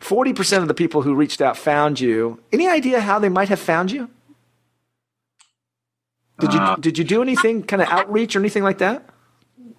Forty 0.00 0.32
percent 0.32 0.62
of 0.62 0.68
the 0.68 0.74
people 0.74 1.02
who 1.02 1.14
reached 1.14 1.40
out 1.40 1.56
found 1.56 2.00
you. 2.00 2.40
Any 2.52 2.66
idea 2.66 3.00
how 3.00 3.20
they 3.20 3.28
might 3.28 3.48
have 3.50 3.60
found 3.60 3.92
you? 3.92 4.10
Did 6.42 6.54
you 6.54 6.60
Uh, 6.60 6.76
did 6.76 6.98
you 6.98 7.04
do 7.04 7.22
anything 7.22 7.62
kind 7.62 7.80
of 7.80 7.88
outreach 7.88 8.34
or 8.34 8.40
anything 8.40 8.64
like 8.64 8.78
that? 8.78 9.04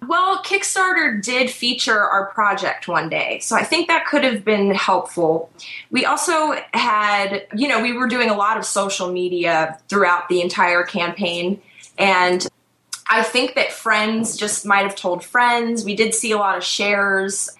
Well, 0.06 0.42
Kickstarter 0.42 1.22
did 1.22 1.50
feature 1.50 2.00
our 2.00 2.26
project 2.32 2.88
one 2.88 3.10
day, 3.10 3.38
so 3.40 3.54
I 3.54 3.64
think 3.64 3.88
that 3.88 4.06
could 4.06 4.24
have 4.24 4.44
been 4.44 4.74
helpful. 4.74 5.50
We 5.90 6.06
also 6.06 6.54
had, 6.72 7.46
you 7.54 7.68
know, 7.68 7.82
we 7.82 7.92
were 7.92 8.06
doing 8.06 8.30
a 8.30 8.34
lot 8.34 8.56
of 8.56 8.64
social 8.64 9.12
media 9.12 9.78
throughout 9.88 10.28
the 10.30 10.40
entire 10.40 10.84
campaign, 10.84 11.60
and 11.98 12.46
I 13.10 13.22
think 13.22 13.54
that 13.56 13.72
friends 13.72 14.36
just 14.36 14.64
might 14.64 14.84
have 14.84 14.96
told 14.96 15.22
friends. 15.22 15.84
We 15.84 15.94
did 15.94 16.14
see 16.14 16.32
a 16.32 16.38
lot 16.38 16.56
of 16.56 16.64
shares 16.64 17.50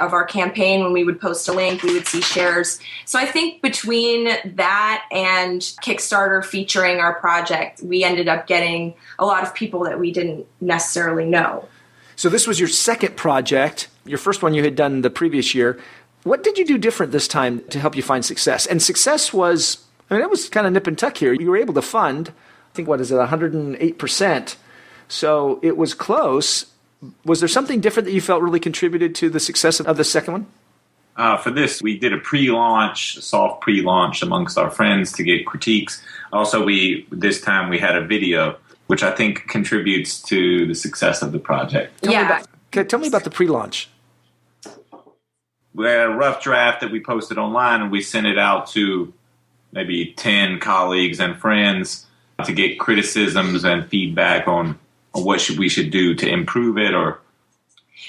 of 0.00 0.12
our 0.12 0.24
campaign 0.24 0.82
when 0.82 0.92
we 0.92 1.04
would 1.04 1.20
post 1.20 1.48
a 1.48 1.52
link, 1.52 1.82
we 1.82 1.94
would 1.94 2.06
see 2.06 2.20
shares. 2.20 2.78
So 3.04 3.18
I 3.18 3.26
think 3.26 3.62
between 3.62 4.28
that 4.56 5.04
and 5.10 5.60
Kickstarter 5.60 6.44
featuring 6.44 6.98
our 7.00 7.14
project, 7.14 7.82
we 7.82 8.04
ended 8.04 8.28
up 8.28 8.46
getting 8.46 8.94
a 9.18 9.26
lot 9.26 9.42
of 9.42 9.54
people 9.54 9.84
that 9.84 9.98
we 9.98 10.12
didn't 10.12 10.46
necessarily 10.60 11.24
know. 11.24 11.68
So 12.16 12.28
this 12.28 12.46
was 12.46 12.58
your 12.58 12.68
second 12.68 13.16
project. 13.16 13.88
Your 14.04 14.18
first 14.18 14.42
one 14.42 14.54
you 14.54 14.64
had 14.64 14.74
done 14.74 15.02
the 15.02 15.10
previous 15.10 15.54
year. 15.54 15.78
What 16.24 16.42
did 16.42 16.58
you 16.58 16.64
do 16.64 16.76
different 16.78 17.12
this 17.12 17.28
time 17.28 17.62
to 17.70 17.78
help 17.78 17.96
you 17.96 18.02
find 18.02 18.24
success? 18.24 18.66
And 18.66 18.82
success 18.82 19.32
was, 19.32 19.84
I 20.10 20.14
mean, 20.14 20.22
it 20.22 20.30
was 20.30 20.48
kind 20.48 20.66
of 20.66 20.72
nip 20.72 20.86
and 20.86 20.98
tuck 20.98 21.16
here. 21.16 21.32
You 21.32 21.50
were 21.50 21.56
able 21.56 21.74
to 21.74 21.82
fund, 21.82 22.30
I 22.30 22.74
think, 22.74 22.88
what 22.88 23.00
is 23.00 23.12
it, 23.12 23.16
108%. 23.16 24.56
So 25.08 25.60
it 25.62 25.76
was 25.76 25.94
close. 25.94 26.66
Was 27.24 27.40
there 27.40 27.48
something 27.48 27.80
different 27.80 28.06
that 28.06 28.12
you 28.12 28.20
felt 28.20 28.42
really 28.42 28.60
contributed 28.60 29.14
to 29.16 29.30
the 29.30 29.40
success 29.40 29.80
of 29.80 29.96
the 29.96 30.04
second 30.04 30.32
one? 30.32 30.46
Uh, 31.16 31.36
for 31.36 31.50
this, 31.50 31.82
we 31.82 31.98
did 31.98 32.12
a 32.12 32.18
pre-launch, 32.18 33.18
soft 33.18 33.60
pre-launch 33.60 34.22
amongst 34.22 34.56
our 34.56 34.70
friends 34.70 35.12
to 35.12 35.24
get 35.24 35.46
critiques. 35.46 36.02
Also, 36.32 36.64
we 36.64 37.06
this 37.10 37.40
time 37.40 37.68
we 37.68 37.78
had 37.78 37.96
a 37.96 38.04
video, 38.04 38.56
which 38.86 39.02
I 39.02 39.10
think 39.10 39.48
contributes 39.48 40.22
to 40.22 40.66
the 40.66 40.74
success 40.74 41.22
of 41.22 41.32
the 41.32 41.40
project. 41.40 42.02
Tell 42.02 42.12
yeah. 42.12 42.20
Me 42.20 42.26
about, 42.26 42.46
okay, 42.68 42.84
tell 42.84 43.00
me 43.00 43.08
about 43.08 43.24
the 43.24 43.30
pre-launch. 43.30 43.88
We 45.74 45.86
had 45.86 46.06
a 46.06 46.10
rough 46.10 46.42
draft 46.42 46.80
that 46.80 46.90
we 46.90 47.00
posted 47.00 47.36
online, 47.38 47.82
and 47.82 47.90
we 47.90 48.00
sent 48.00 48.26
it 48.26 48.38
out 48.38 48.68
to 48.68 49.12
maybe 49.72 50.14
ten 50.16 50.60
colleagues 50.60 51.18
and 51.20 51.36
friends 51.36 52.06
to 52.44 52.52
get 52.52 52.78
criticisms 52.78 53.64
and 53.64 53.88
feedback 53.88 54.46
on, 54.46 54.78
on 55.14 55.24
what 55.24 55.40
should 55.40 55.58
we 55.58 55.68
should 55.68 55.90
do 55.90 56.14
to 56.14 56.28
improve 56.28 56.78
it 56.78 56.94
or 56.94 57.20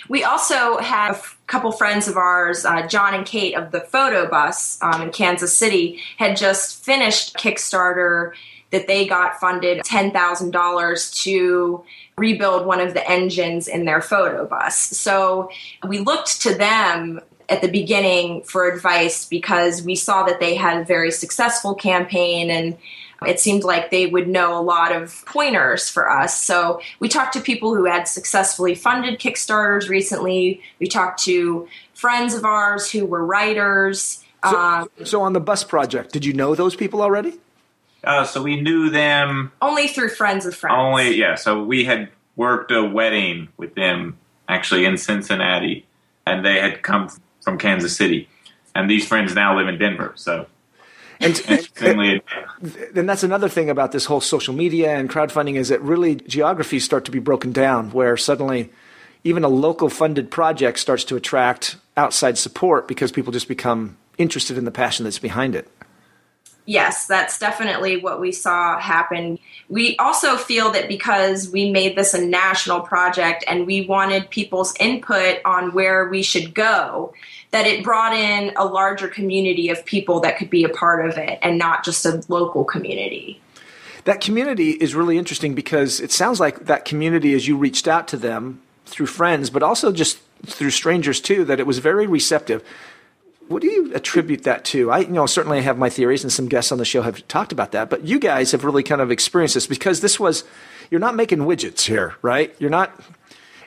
We 0.08 0.24
also 0.24 0.78
have 0.78 1.16
a 1.18 1.48
couple 1.48 1.72
friends 1.72 2.08
of 2.08 2.18
ours, 2.18 2.66
uh, 2.66 2.88
John 2.88 3.14
and 3.14 3.26
Kate 3.26 3.56
of 3.56 3.72
the 3.72 3.82
Photo 3.82 4.30
Bus 4.30 4.82
um, 4.82 5.02
in 5.02 5.12
Kansas 5.12 5.56
City, 5.56 6.02
had 6.18 6.38
just 6.38 6.84
finished 6.84 7.36
Kickstarter 7.36 8.34
that 8.72 8.88
they 8.88 9.08
got 9.08 9.40
funded 9.40 9.80
$10,000 9.84 11.24
to 11.24 11.84
rebuild 12.18 12.66
one 12.66 12.80
of 12.80 12.94
the 12.94 13.10
engines 13.10 13.68
in 13.68 13.86
their 13.86 14.02
photo 14.02 14.46
bus. 14.46 14.78
So 14.78 15.50
we 15.88 16.00
looked 16.00 16.42
to 16.42 16.54
them 16.54 17.20
at 17.48 17.62
the 17.62 17.68
beginning 17.68 18.44
for 18.44 18.72
advice 18.72 19.26
because 19.26 19.82
we 19.82 19.96
saw 19.96 20.24
that 20.24 20.40
they 20.40 20.56
had 20.56 20.82
a 20.82 20.86
very 20.86 21.12
successful 21.12 21.74
campaign 21.74 22.52
and 22.52 22.78
it 23.26 23.40
seemed 23.40 23.64
like 23.64 23.92
they 23.92 24.08
would 24.08 24.28
know 24.28 24.58
a 24.58 24.62
lot 24.62 24.92
of 24.92 25.24
pointers 25.26 25.90
for 25.90 26.10
us. 26.10 26.42
So 26.42 26.82
we 27.00 27.08
talked 27.08 27.34
to 27.34 27.42
people 27.42 27.76
who 27.76 27.86
had 27.86 28.08
successfully 28.08 28.76
funded 28.76 29.20
Kickstarters 29.20 29.90
recently. 29.90 30.62
We 30.80 30.88
talked 30.88 31.24
to 31.24 31.68
friends 31.94 32.34
of 32.34 32.46
ours 32.46 32.90
who 32.92 33.06
were 33.06 33.26
writers. 33.26 34.24
So, 34.44 34.58
um, 34.58 34.90
so 35.04 35.22
on 35.22 35.34
the 35.34 35.42
bus 35.42 35.64
project, 35.64 36.14
did 36.14 36.24
you 36.24 36.34
know 36.34 36.56
those 36.56 36.76
people 36.76 37.02
already? 37.02 37.34
uh, 38.04 38.26
so 38.26 38.42
we 38.42 38.60
knew 38.62 38.90
them 38.90 39.52
only 39.62 39.88
through 39.88 40.10
friends 40.10 40.46
of 40.46 40.56
friends. 40.56 40.76
only 40.78 41.16
yeah 41.16 41.36
so 41.36 41.64
we 41.64 41.86
had 41.86 42.10
worked 42.36 42.72
a 42.72 42.84
wedding 42.84 43.50
with 43.58 43.76
them 43.76 44.18
actually 44.48 44.86
in 44.86 44.98
cincinnati 44.98 45.86
and 46.26 46.46
they 46.46 46.60
had 46.60 46.82
come 46.82 47.10
from 47.42 47.58
kansas 47.58 47.96
city 47.96 48.28
and 48.76 48.90
these 48.90 49.08
friends 49.08 49.36
now 49.36 49.58
live 49.58 49.68
in 49.68 49.78
denver 49.78 50.14
so 50.16 50.46
And, 51.20 51.42
and 52.96 53.10
that's 53.10 53.24
another 53.24 53.50
thing 53.50 53.70
about 53.70 53.92
this 53.92 54.06
whole 54.06 54.22
social 54.22 54.54
media 54.54 54.96
and 54.96 55.10
crowdfunding 55.10 55.56
is 55.56 55.70
that 55.70 55.82
really 55.82 56.16
geographies 56.16 56.86
start 56.86 57.06
to 57.06 57.12
be 57.12 57.20
broken 57.20 57.52
down 57.52 57.92
where 57.92 58.16
suddenly 58.18 58.72
even 59.24 59.44
a 59.44 59.50
local 59.50 59.90
funded 59.90 60.32
project 60.32 60.80
starts 60.80 61.04
to 61.06 61.16
attract 61.16 61.76
outside 61.98 62.38
support 62.38 62.88
because 62.88 63.12
people 63.12 63.34
just 63.34 63.48
become 63.48 63.98
interested 64.18 64.58
in 64.58 64.66
the 64.66 64.72
passion 64.72 65.04
that's 65.04 65.20
behind 65.20 65.56
it. 65.56 65.68
Yes, 66.70 67.08
that's 67.08 67.40
definitely 67.40 67.98
what 67.98 68.22
we 68.22 68.32
saw 68.32 68.80
happen. 68.80 69.40
We 69.70 69.98
also 69.98 70.38
feel 70.38 70.70
that 70.74 70.88
because 70.88 71.50
we 71.50 71.72
made 71.72 71.98
this 71.98 72.14
a 72.14 72.24
national 72.24 72.82
project 72.82 73.44
and 73.48 73.66
we 73.66 73.88
wanted 73.88 74.30
people's 74.30 74.76
input 74.80 75.40
on 75.46 75.74
where 75.74 76.08
we 76.08 76.22
should 76.22 76.54
go, 76.54 77.12
that 77.50 77.66
it 77.66 77.84
brought 77.84 78.14
in 78.14 78.54
a 78.56 78.66
larger 78.66 79.08
community 79.08 79.70
of 79.70 79.84
people 79.84 80.20
that 80.20 80.38
could 80.38 80.52
be 80.52 80.64
a 80.64 80.70
part 80.70 81.10
of 81.10 81.18
it 81.18 81.40
and 81.42 81.58
not 81.58 81.84
just 81.84 82.06
a 82.06 82.24
local 82.28 82.64
community. 82.64 83.42
That 84.04 84.22
community 84.22 84.74
is 84.74 84.94
really 84.94 85.18
interesting 85.18 85.56
because 85.56 86.00
it 86.00 86.12
sounds 86.12 86.40
like 86.40 86.68
that 86.68 86.86
community, 86.86 87.34
as 87.34 87.48
you 87.48 87.58
reached 87.58 87.88
out 87.88 88.08
to 88.10 88.18
them 88.18 88.62
through 88.86 89.08
friends, 89.08 89.50
but 89.50 89.64
also 89.64 89.92
just 89.92 90.20
through 90.46 90.70
strangers 90.70 91.20
too, 91.20 91.46
that 91.46 91.60
it 91.60 91.66
was 91.66 91.80
very 91.80 92.06
receptive. 92.06 92.64
What 93.50 93.64
do 93.64 93.68
you 93.68 93.94
attribute 93.96 94.44
that 94.44 94.64
to? 94.66 94.92
I, 94.92 95.00
you 95.00 95.08
know, 95.08 95.26
certainly 95.26 95.58
I 95.58 95.62
have 95.62 95.78
my 95.78 95.90
theories, 95.90 96.24
and 96.24 96.32
some 96.32 96.48
guests 96.48 96.72
on 96.72 96.78
the 96.78 96.86
show 96.86 97.02
have 97.02 97.28
talked 97.28 97.52
about 97.52 97.72
that. 97.72 97.90
But 97.90 98.06
you 98.06 98.20
guys 98.20 98.52
have 98.52 98.64
really 98.64 98.84
kind 98.84 99.02
of 99.02 99.10
experienced 99.10 99.56
this 99.56 99.66
because 99.66 100.02
this 100.02 100.20
was, 100.20 100.44
you're 100.92 101.00
not 101.00 101.16
making 101.16 101.40
widgets 101.40 101.82
here, 101.82 102.16
right? 102.22 102.56
You're 102.60 102.70
not. 102.70 102.98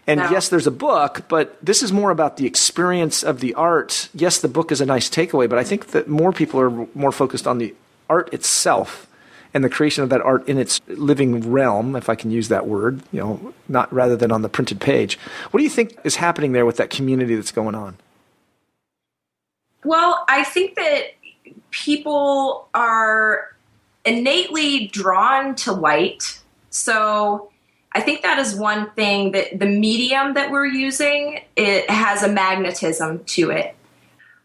And 0.06 0.20
No. 0.20 0.30
yes, 0.30 0.48
there's 0.48 0.68
a 0.68 0.72
book, 0.72 1.22
but 1.28 1.56
this 1.64 1.82
is 1.82 1.92
more 1.92 2.12
about 2.12 2.36
the 2.36 2.46
experience 2.46 3.24
of 3.24 3.40
the 3.40 3.54
art. 3.54 4.08
Yes, 4.14 4.38
the 4.38 4.48
book 4.48 4.70
is 4.70 4.80
a 4.80 4.86
nice 4.86 5.10
takeaway, 5.10 5.48
but 5.48 5.58
I 5.58 5.64
think 5.64 5.88
that 5.88 6.08
more 6.08 6.32
people 6.32 6.60
are 6.60 6.70
more 6.94 7.12
focused 7.12 7.46
on 7.48 7.58
the 7.58 7.74
art 8.08 8.32
itself 8.32 9.08
and 9.54 9.64
the 9.64 9.68
creation 9.68 10.04
of 10.04 10.10
that 10.10 10.20
art 10.20 10.48
in 10.48 10.58
its 10.58 10.80
living 10.86 11.50
realm, 11.50 11.94
if 11.96 12.08
I 12.08 12.14
can 12.14 12.30
use 12.30 12.48
that 12.48 12.66
word, 12.66 13.02
you 13.12 13.20
know, 13.20 13.54
not 13.68 13.92
rather 13.92 14.16
than 14.16 14.32
on 14.32 14.42
the 14.42 14.48
printed 14.48 14.80
page. 14.80 15.18
What 15.50 15.58
do 15.58 15.64
you 15.64 15.70
think 15.70 15.96
is 16.04 16.16
happening 16.16 16.52
there 16.52 16.64
with 16.64 16.76
that 16.78 16.90
community 16.90 17.34
that's 17.34 17.52
going 17.52 17.74
on? 17.74 17.96
Well, 19.84 20.24
I 20.28 20.44
think 20.44 20.76
that 20.76 21.14
people 21.70 22.68
are 22.74 23.54
innately 24.04 24.88
drawn 24.88 25.54
to 25.56 25.72
light. 25.72 26.40
So 26.70 27.50
I 27.92 28.00
think 28.00 28.22
that 28.22 28.38
is 28.38 28.54
one 28.54 28.90
thing 28.92 29.32
that 29.32 29.58
the 29.58 29.66
medium 29.66 30.34
that 30.34 30.50
we're 30.50 30.66
using 30.66 31.40
it 31.56 31.88
has 31.90 32.22
a 32.22 32.28
magnetism 32.28 33.24
to 33.24 33.50
it. 33.50 33.74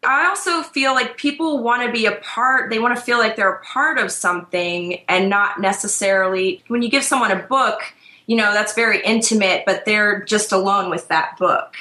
I 0.03 0.27
also 0.27 0.61
feel 0.61 0.93
like 0.93 1.17
people 1.17 1.63
want 1.63 1.85
to 1.85 1.91
be 1.91 2.05
a 2.05 2.13
part, 2.17 2.69
they 2.69 2.79
want 2.79 2.95
to 2.95 3.01
feel 3.01 3.17
like 3.17 3.35
they're 3.35 3.55
a 3.55 3.63
part 3.63 3.97
of 3.97 4.11
something 4.11 5.01
and 5.09 5.29
not 5.29 5.59
necessarily 5.59 6.63
when 6.67 6.81
you 6.81 6.89
give 6.89 7.03
someone 7.03 7.31
a 7.31 7.41
book, 7.43 7.81
you 8.27 8.35
know, 8.37 8.53
that's 8.53 8.73
very 8.73 9.01
intimate, 9.03 9.63
but 9.65 9.85
they're 9.85 10.23
just 10.23 10.51
alone 10.51 10.89
with 10.89 11.07
that 11.07 11.37
book 11.37 11.75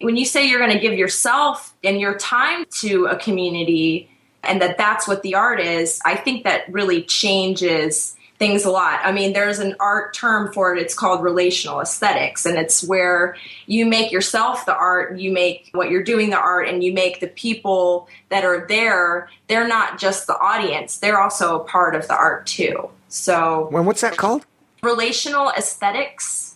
when 0.00 0.16
you 0.16 0.24
say 0.24 0.48
you're 0.48 0.60
going 0.60 0.72
to 0.72 0.78
give 0.78 0.94
yourself 0.94 1.74
and 1.84 2.00
your 2.00 2.16
time 2.18 2.64
to 2.80 3.06
a 3.06 3.16
community 3.16 4.10
and 4.42 4.62
that 4.62 4.78
that's 4.78 5.06
what 5.06 5.22
the 5.22 5.34
art 5.34 5.60
is 5.60 6.00
i 6.04 6.14
think 6.14 6.44
that 6.44 6.70
really 6.72 7.02
changes 7.02 8.16
things 8.40 8.64
a 8.64 8.70
lot. 8.70 9.00
I 9.04 9.12
mean 9.12 9.34
there's 9.34 9.58
an 9.58 9.76
art 9.78 10.14
term 10.14 10.50
for 10.54 10.74
it 10.74 10.80
it's 10.80 10.94
called 10.94 11.22
relational 11.22 11.78
aesthetics 11.82 12.46
and 12.46 12.56
it's 12.56 12.82
where 12.82 13.36
you 13.66 13.84
make 13.84 14.10
yourself 14.10 14.64
the 14.64 14.74
art 14.74 15.18
you 15.18 15.30
make 15.30 15.68
what 15.72 15.90
you're 15.90 16.02
doing 16.02 16.30
the 16.30 16.38
art 16.38 16.66
and 16.66 16.82
you 16.82 16.90
make 16.90 17.20
the 17.20 17.26
people 17.26 18.08
that 18.30 18.42
are 18.42 18.66
there 18.66 19.28
they're 19.48 19.68
not 19.68 19.98
just 19.98 20.26
the 20.26 20.38
audience 20.38 20.96
they're 20.96 21.20
also 21.20 21.60
a 21.60 21.64
part 21.64 21.94
of 21.94 22.08
the 22.08 22.14
art 22.14 22.46
too. 22.46 22.88
So 23.08 23.68
When 23.70 23.84
what's 23.84 24.00
that 24.00 24.16
called? 24.16 24.46
relational 24.82 25.50
aesthetics 25.50 26.49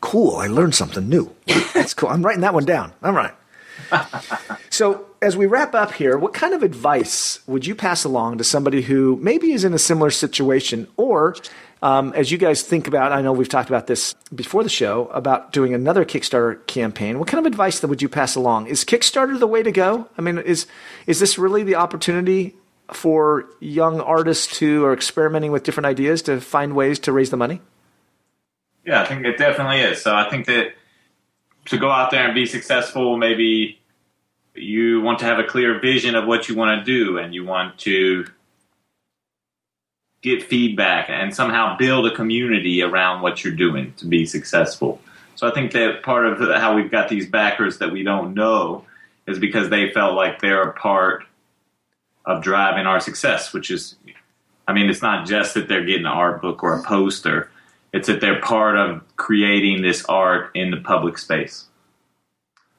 Cool. 0.00 0.36
I 0.36 0.46
learned 0.46 0.74
something 0.74 1.08
new. 1.08 1.34
That's 1.74 1.94
cool. 1.94 2.08
I'm 2.08 2.24
writing 2.24 2.42
that 2.42 2.54
one 2.54 2.64
down. 2.64 2.92
All 3.02 3.12
right. 3.12 3.34
so, 4.70 5.06
as 5.22 5.36
we 5.36 5.46
wrap 5.46 5.74
up 5.74 5.92
here, 5.92 6.16
what 6.16 6.32
kind 6.32 6.54
of 6.54 6.62
advice 6.62 7.40
would 7.46 7.66
you 7.66 7.74
pass 7.74 8.04
along 8.04 8.38
to 8.38 8.44
somebody 8.44 8.82
who 8.82 9.16
maybe 9.20 9.52
is 9.52 9.64
in 9.64 9.74
a 9.74 9.78
similar 9.78 10.10
situation, 10.10 10.86
or 10.96 11.34
um, 11.82 12.12
as 12.14 12.30
you 12.30 12.38
guys 12.38 12.62
think 12.62 12.86
about? 12.86 13.12
I 13.12 13.20
know 13.20 13.32
we've 13.32 13.48
talked 13.48 13.68
about 13.68 13.86
this 13.86 14.14
before 14.34 14.62
the 14.62 14.70
show 14.70 15.06
about 15.08 15.52
doing 15.52 15.74
another 15.74 16.04
Kickstarter 16.04 16.64
campaign. 16.66 17.18
What 17.18 17.28
kind 17.28 17.44
of 17.44 17.50
advice 17.50 17.80
that 17.80 17.88
would 17.88 18.00
you 18.00 18.08
pass 18.08 18.34
along? 18.34 18.68
Is 18.68 18.84
Kickstarter 18.84 19.38
the 19.38 19.46
way 19.46 19.62
to 19.62 19.72
go? 19.72 20.08
I 20.16 20.22
mean, 20.22 20.38
is 20.38 20.66
is 21.06 21.20
this 21.20 21.38
really 21.38 21.62
the 21.62 21.76
opportunity 21.76 22.56
for 22.92 23.46
young 23.60 24.00
artists 24.00 24.58
who 24.58 24.84
are 24.84 24.92
experimenting 24.92 25.52
with 25.52 25.62
different 25.62 25.86
ideas 25.86 26.22
to 26.22 26.40
find 26.40 26.74
ways 26.74 26.98
to 27.00 27.12
raise 27.12 27.30
the 27.30 27.36
money? 27.36 27.60
Yeah, 28.90 29.02
I 29.02 29.06
think 29.06 29.24
it 29.24 29.38
definitely 29.38 29.82
is. 29.82 30.02
So 30.02 30.16
I 30.16 30.28
think 30.28 30.46
that 30.46 30.74
to 31.66 31.78
go 31.78 31.92
out 31.92 32.10
there 32.10 32.24
and 32.24 32.34
be 32.34 32.44
successful, 32.44 33.16
maybe 33.16 33.78
you 34.56 35.00
want 35.00 35.20
to 35.20 35.26
have 35.26 35.38
a 35.38 35.44
clear 35.44 35.78
vision 35.78 36.16
of 36.16 36.26
what 36.26 36.48
you 36.48 36.56
want 36.56 36.76
to 36.76 36.84
do 36.84 37.16
and 37.16 37.32
you 37.32 37.44
want 37.44 37.78
to 37.78 38.26
get 40.22 40.42
feedback 40.42 41.08
and 41.08 41.32
somehow 41.32 41.76
build 41.76 42.04
a 42.08 42.16
community 42.16 42.82
around 42.82 43.22
what 43.22 43.44
you're 43.44 43.54
doing 43.54 43.94
to 43.98 44.06
be 44.06 44.26
successful. 44.26 45.00
So 45.36 45.46
I 45.46 45.52
think 45.52 45.70
that 45.70 46.02
part 46.02 46.26
of 46.26 46.40
how 46.60 46.74
we've 46.74 46.90
got 46.90 47.08
these 47.08 47.28
backers 47.28 47.78
that 47.78 47.92
we 47.92 48.02
don't 48.02 48.34
know 48.34 48.84
is 49.28 49.38
because 49.38 49.70
they 49.70 49.92
felt 49.92 50.16
like 50.16 50.40
they're 50.40 50.68
a 50.68 50.72
part 50.72 51.22
of 52.24 52.42
driving 52.42 52.86
our 52.86 52.98
success, 52.98 53.52
which 53.52 53.70
is, 53.70 53.94
I 54.66 54.72
mean, 54.72 54.90
it's 54.90 55.00
not 55.00 55.28
just 55.28 55.54
that 55.54 55.68
they're 55.68 55.84
getting 55.84 56.06
an 56.06 56.12
art 56.12 56.42
book 56.42 56.64
or 56.64 56.74
a 56.74 56.82
poster 56.82 57.52
it's 57.92 58.06
that 58.06 58.20
they're 58.20 58.40
part 58.40 58.76
of 58.76 59.02
creating 59.16 59.82
this 59.82 60.04
art 60.04 60.50
in 60.54 60.70
the 60.70 60.78
public 60.78 61.18
space. 61.18 61.66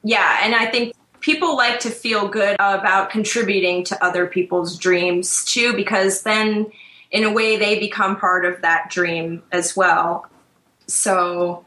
Yeah, 0.02 0.40
and 0.42 0.54
I 0.54 0.66
think 0.66 0.94
people 1.20 1.56
like 1.56 1.80
to 1.80 1.90
feel 1.90 2.28
good 2.28 2.56
about 2.58 3.10
contributing 3.10 3.84
to 3.84 4.04
other 4.04 4.26
people's 4.26 4.76
dreams 4.76 5.44
too, 5.44 5.74
because 5.74 6.22
then 6.22 6.70
in 7.10 7.24
a 7.24 7.32
way 7.32 7.56
they 7.56 7.78
become 7.78 8.16
part 8.16 8.44
of 8.44 8.60
that 8.62 8.90
dream 8.90 9.42
as 9.52 9.76
well. 9.76 10.26
So, 10.86 11.64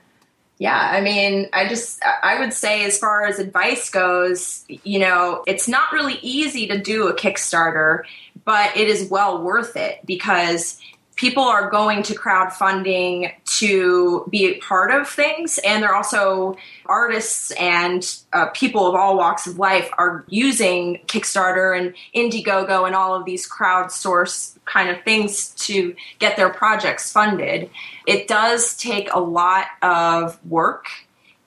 yeah, 0.58 0.90
I 0.92 1.02
mean, 1.02 1.48
I 1.54 1.68
just, 1.68 2.02
I 2.24 2.40
would 2.40 2.54
say, 2.54 2.84
as 2.84 2.98
far 2.98 3.26
as 3.26 3.40
advice 3.40 3.90
goes, 3.90 4.66
you 4.68 5.00
know, 5.00 5.44
it's 5.48 5.68
not 5.68 5.92
really 5.94 6.20
easy 6.22 6.68
to 6.68 6.78
do 6.78 7.08
a 7.08 7.14
Kickstarter, 7.14 8.04
but 8.44 8.76
it 8.76 8.88
is 8.88 9.10
well 9.10 9.42
worth 9.42 9.78
it 9.78 10.00
because 10.06 10.80
people 11.16 11.44
are 11.44 11.70
going 11.70 12.04
to 12.04 12.14
crowdfunding 12.14 13.32
to 13.46 14.28
be 14.30 14.46
a 14.46 14.60
part 14.60 14.92
of 14.92 15.08
things 15.08 15.60
and 15.66 15.82
they're 15.82 15.96
also 15.96 16.58
artists 16.86 17.52
and 17.52 18.18
uh, 18.34 18.48
people 18.48 18.86
of 18.88 18.96
all 18.96 19.18
walks 19.18 19.48
of 19.48 19.58
life 19.58 19.90
are 19.98 20.26
using 20.28 21.00
kickstarter 21.08 21.78
and 21.78 21.94
indiegogo 22.14 22.86
and 22.86 22.96
all 22.96 23.16
of 23.16 23.26
these 23.26 23.50
crowdsource 23.50 24.58
kind 24.66 24.90
of 24.90 25.02
things 25.04 25.52
to 25.52 25.96
get 26.20 26.36
their 26.36 26.50
projects 26.50 27.12
funded. 27.12 27.70
It 28.06 28.28
does 28.28 28.76
take 28.76 29.14
a 29.14 29.20
lot 29.20 29.68
of 29.82 30.38
work 30.46 30.88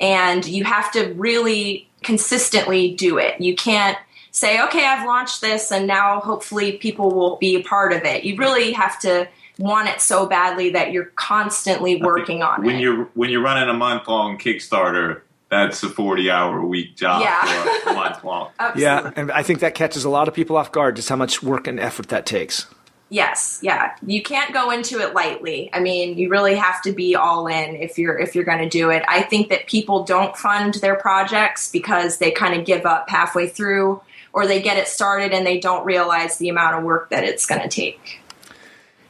and 0.01 0.47
you 0.47 0.65
have 0.65 0.91
to 0.93 1.13
really 1.15 1.89
consistently 2.03 2.95
do 2.95 3.19
it. 3.19 3.41
You 3.41 3.55
can't 3.55 3.99
say 4.31 4.63
okay 4.63 4.87
i've 4.87 5.07
launched 5.07 5.41
this 5.41 5.73
and 5.73 5.87
now 5.87 6.21
hopefully 6.21 6.73
people 6.73 7.13
will 7.13 7.37
be 7.37 7.57
a 7.57 7.63
part 7.63 7.93
of 7.93 8.05
it. 8.05 8.25
You 8.25 8.37
really 8.37 8.73
have 8.73 8.99
to 9.01 9.29
want 9.59 9.89
it 9.89 10.01
so 10.01 10.27
badly 10.27 10.71
that 10.71 10.93
you're 10.93 11.11
constantly 11.17 12.01
working 12.01 12.43
on 12.43 12.65
when 12.65 12.77
it. 12.77 12.81
you're 12.81 13.05
when 13.15 13.31
you're 13.31 13.43
running 13.43 13.69
a 13.69 13.75
month 13.75 14.07
long 14.09 14.39
Kickstarter, 14.39 15.23
that's 15.51 15.83
a 15.83 15.89
forty 15.89 16.31
hour 16.31 16.59
a 16.59 16.67
week 16.67 16.97
job 16.97 17.23
Yeah. 17.23 17.43
for 17.83 17.91
a 17.91 17.95
month 17.95 18.25
long. 18.25 18.51
Yeah, 18.77 19.11
and 19.17 19.31
I 19.33 19.43
think 19.43 19.61
that 19.61 19.75
catches 19.75 20.05
a 20.05 20.11
lot 20.11 20.29
of 20.29 20.35
people 20.35 20.57
off 20.57 20.73
guard 20.73 20.97
just 20.97 21.09
how 21.09 21.17
much 21.17 21.43
work 21.43 21.67
and 21.67 21.79
effort 21.81 22.09
that 22.09 22.25
takes. 22.27 22.67
Yes, 23.11 23.59
yeah. 23.63 23.95
You 24.07 24.23
can't 24.23 24.53
go 24.53 24.71
into 24.71 25.01
it 25.01 25.15
lightly. 25.15 25.71
I 25.73 25.81
mean, 25.81 26.19
you 26.19 26.29
really 26.29 26.55
have 26.57 26.83
to 26.83 26.93
be 26.93 27.15
all 27.17 27.47
in 27.47 27.75
if 27.77 27.99
you're 27.99 28.19
if 28.19 28.35
you're 28.35 28.45
going 28.45 28.59
to 28.59 28.69
do 28.69 28.91
it. 28.91 29.03
I 29.09 29.23
think 29.23 29.49
that 29.49 29.67
people 29.67 30.05
don't 30.05 30.37
fund 30.37 30.75
their 30.75 30.95
projects 30.97 31.71
because 31.73 32.19
they 32.19 32.31
kind 32.31 32.59
of 32.61 32.67
give 32.67 32.85
up 32.85 33.09
halfway 33.09 33.49
through 33.49 34.03
or 34.35 34.47
they 34.47 34.61
get 34.61 34.77
it 34.77 34.87
started 34.89 35.33
and 35.33 35.47
they 35.47 35.59
don't 35.59 35.87
realize 35.87 36.37
the 36.37 36.51
amount 36.51 36.77
of 36.77 36.85
work 36.85 37.09
that 37.09 37.25
it's 37.25 37.47
going 37.47 37.63
to 37.63 37.69
take. 37.69 38.21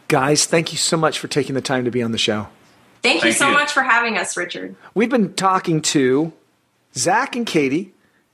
Guys, 0.08 0.46
thank 0.46 0.72
you 0.72 0.78
so 0.78 0.96
much 0.96 1.18
for 1.18 1.28
taking 1.28 1.54
the 1.54 1.60
time 1.60 1.84
to 1.84 1.90
be 1.90 2.02
on 2.02 2.12
the 2.12 2.18
show. 2.18 2.48
Thank 3.02 3.16
you 3.16 3.30
Thank 3.30 3.36
so 3.36 3.48
you. 3.48 3.54
much 3.54 3.70
for 3.72 3.82
having 3.82 4.16
us, 4.16 4.36
Richard. 4.36 4.74
We've 4.94 5.10
been 5.10 5.34
talking 5.34 5.82
to 5.82 6.32
Zach 6.96 7.36
and 7.36 7.46
Katie 7.46 7.92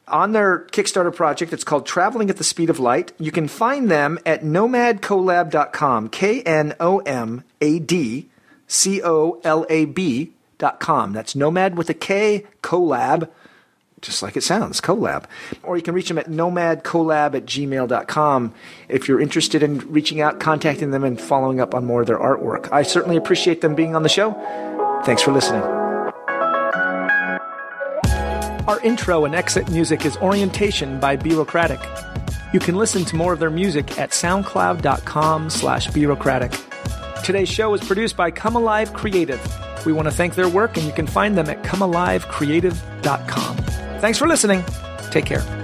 on 0.09 0.33
their 0.33 0.61
Kickstarter 0.73 1.15
project. 1.15 1.53
It's 1.53 1.65
called 1.65 1.85
Traveling 1.85 2.31
at 2.31 2.37
the 2.37 2.45
Speed 2.45 2.71
of 2.71 2.79
Light. 2.79 3.13
You 3.19 3.31
can 3.31 3.49
find 3.49 3.91
them 3.91 4.19
at 4.25 4.43
knomadcolab.com. 4.43 6.09
K 6.11 6.43
N 6.43 6.75
O 6.81 7.01
M 7.01 7.45
A 7.61 7.79
D 7.79 8.29
C 8.67 9.03
O 9.03 9.41
L 9.45 9.67
A 9.69 9.85
B.com. 9.85 11.13
That's 11.13 11.35
nomad 11.37 11.77
with 11.77 11.91
a 11.91 11.95
K, 11.95 12.47
collab, 12.63 13.29
just 14.05 14.23
like 14.23 14.37
it 14.37 14.43
sounds, 14.43 14.81
collab. 14.81 15.25
Or 15.63 15.77
you 15.77 15.83
can 15.83 15.95
reach 15.95 16.09
them 16.09 16.19
at 16.19 16.29
knomadcolab 16.29 17.35
at 17.35 17.47
gmail.com 17.47 18.55
if 18.89 19.09
you're 19.09 19.21
interested 19.21 19.63
in 19.63 19.79
reaching 19.91 20.21
out, 20.21 20.41
contacting 20.41 20.91
them, 20.91 21.05
and 21.05 21.21
following 21.21 21.61
up 21.61 21.75
on 21.75 21.85
more 21.85 22.03
of 22.03 22.07
their 22.07 22.19
artwork. 22.19 22.71
I 22.71 22.83
certainly 22.83 23.17
appreciate 23.17 23.61
them 23.61 23.75
being 23.75 23.97
on 23.97 24.03
the 24.03 24.09
show. 24.09 24.33
Thanks 25.05 25.23
for 25.23 25.33
listening. 25.33 25.63
Our 28.67 28.81
intro 28.81 29.27
and 29.27 29.35
exit 29.35 29.71
music 29.71 30.07
is 30.07 30.17
Orientation 30.19 30.99
by 30.99 31.17
Bureaucratic. 31.17 31.81
You 32.55 32.61
can 32.61 32.77
listen 32.77 33.05
to 33.07 33.17
more 33.17 33.33
of 33.33 33.41
their 33.41 33.51
music 33.51 33.99
at 33.99 34.11
soundcloud.com 34.11 35.51
slash 35.51 35.89
bureaucratic. 35.89 36.57
Today's 37.25 37.49
show 37.49 37.75
is 37.75 37.83
produced 37.83 38.17
by 38.17 38.31
Come 38.31 38.57
Alive 38.57 38.93
Creative. 38.93 39.41
We 39.85 39.93
want 39.93 40.09
to 40.09 40.15
thank 40.15 40.35
their 40.35 40.49
work, 40.49 40.77
and 40.77 40.87
you 40.87 40.93
can 40.93 41.07
find 41.07 41.37
them 41.37 41.51
at 41.51 41.63
comealivecreative.com. 41.63 43.64
Thanks 44.05 44.19
for 44.19 44.29
listening. 44.29 44.63
Take 45.11 45.25
care. 45.25 45.64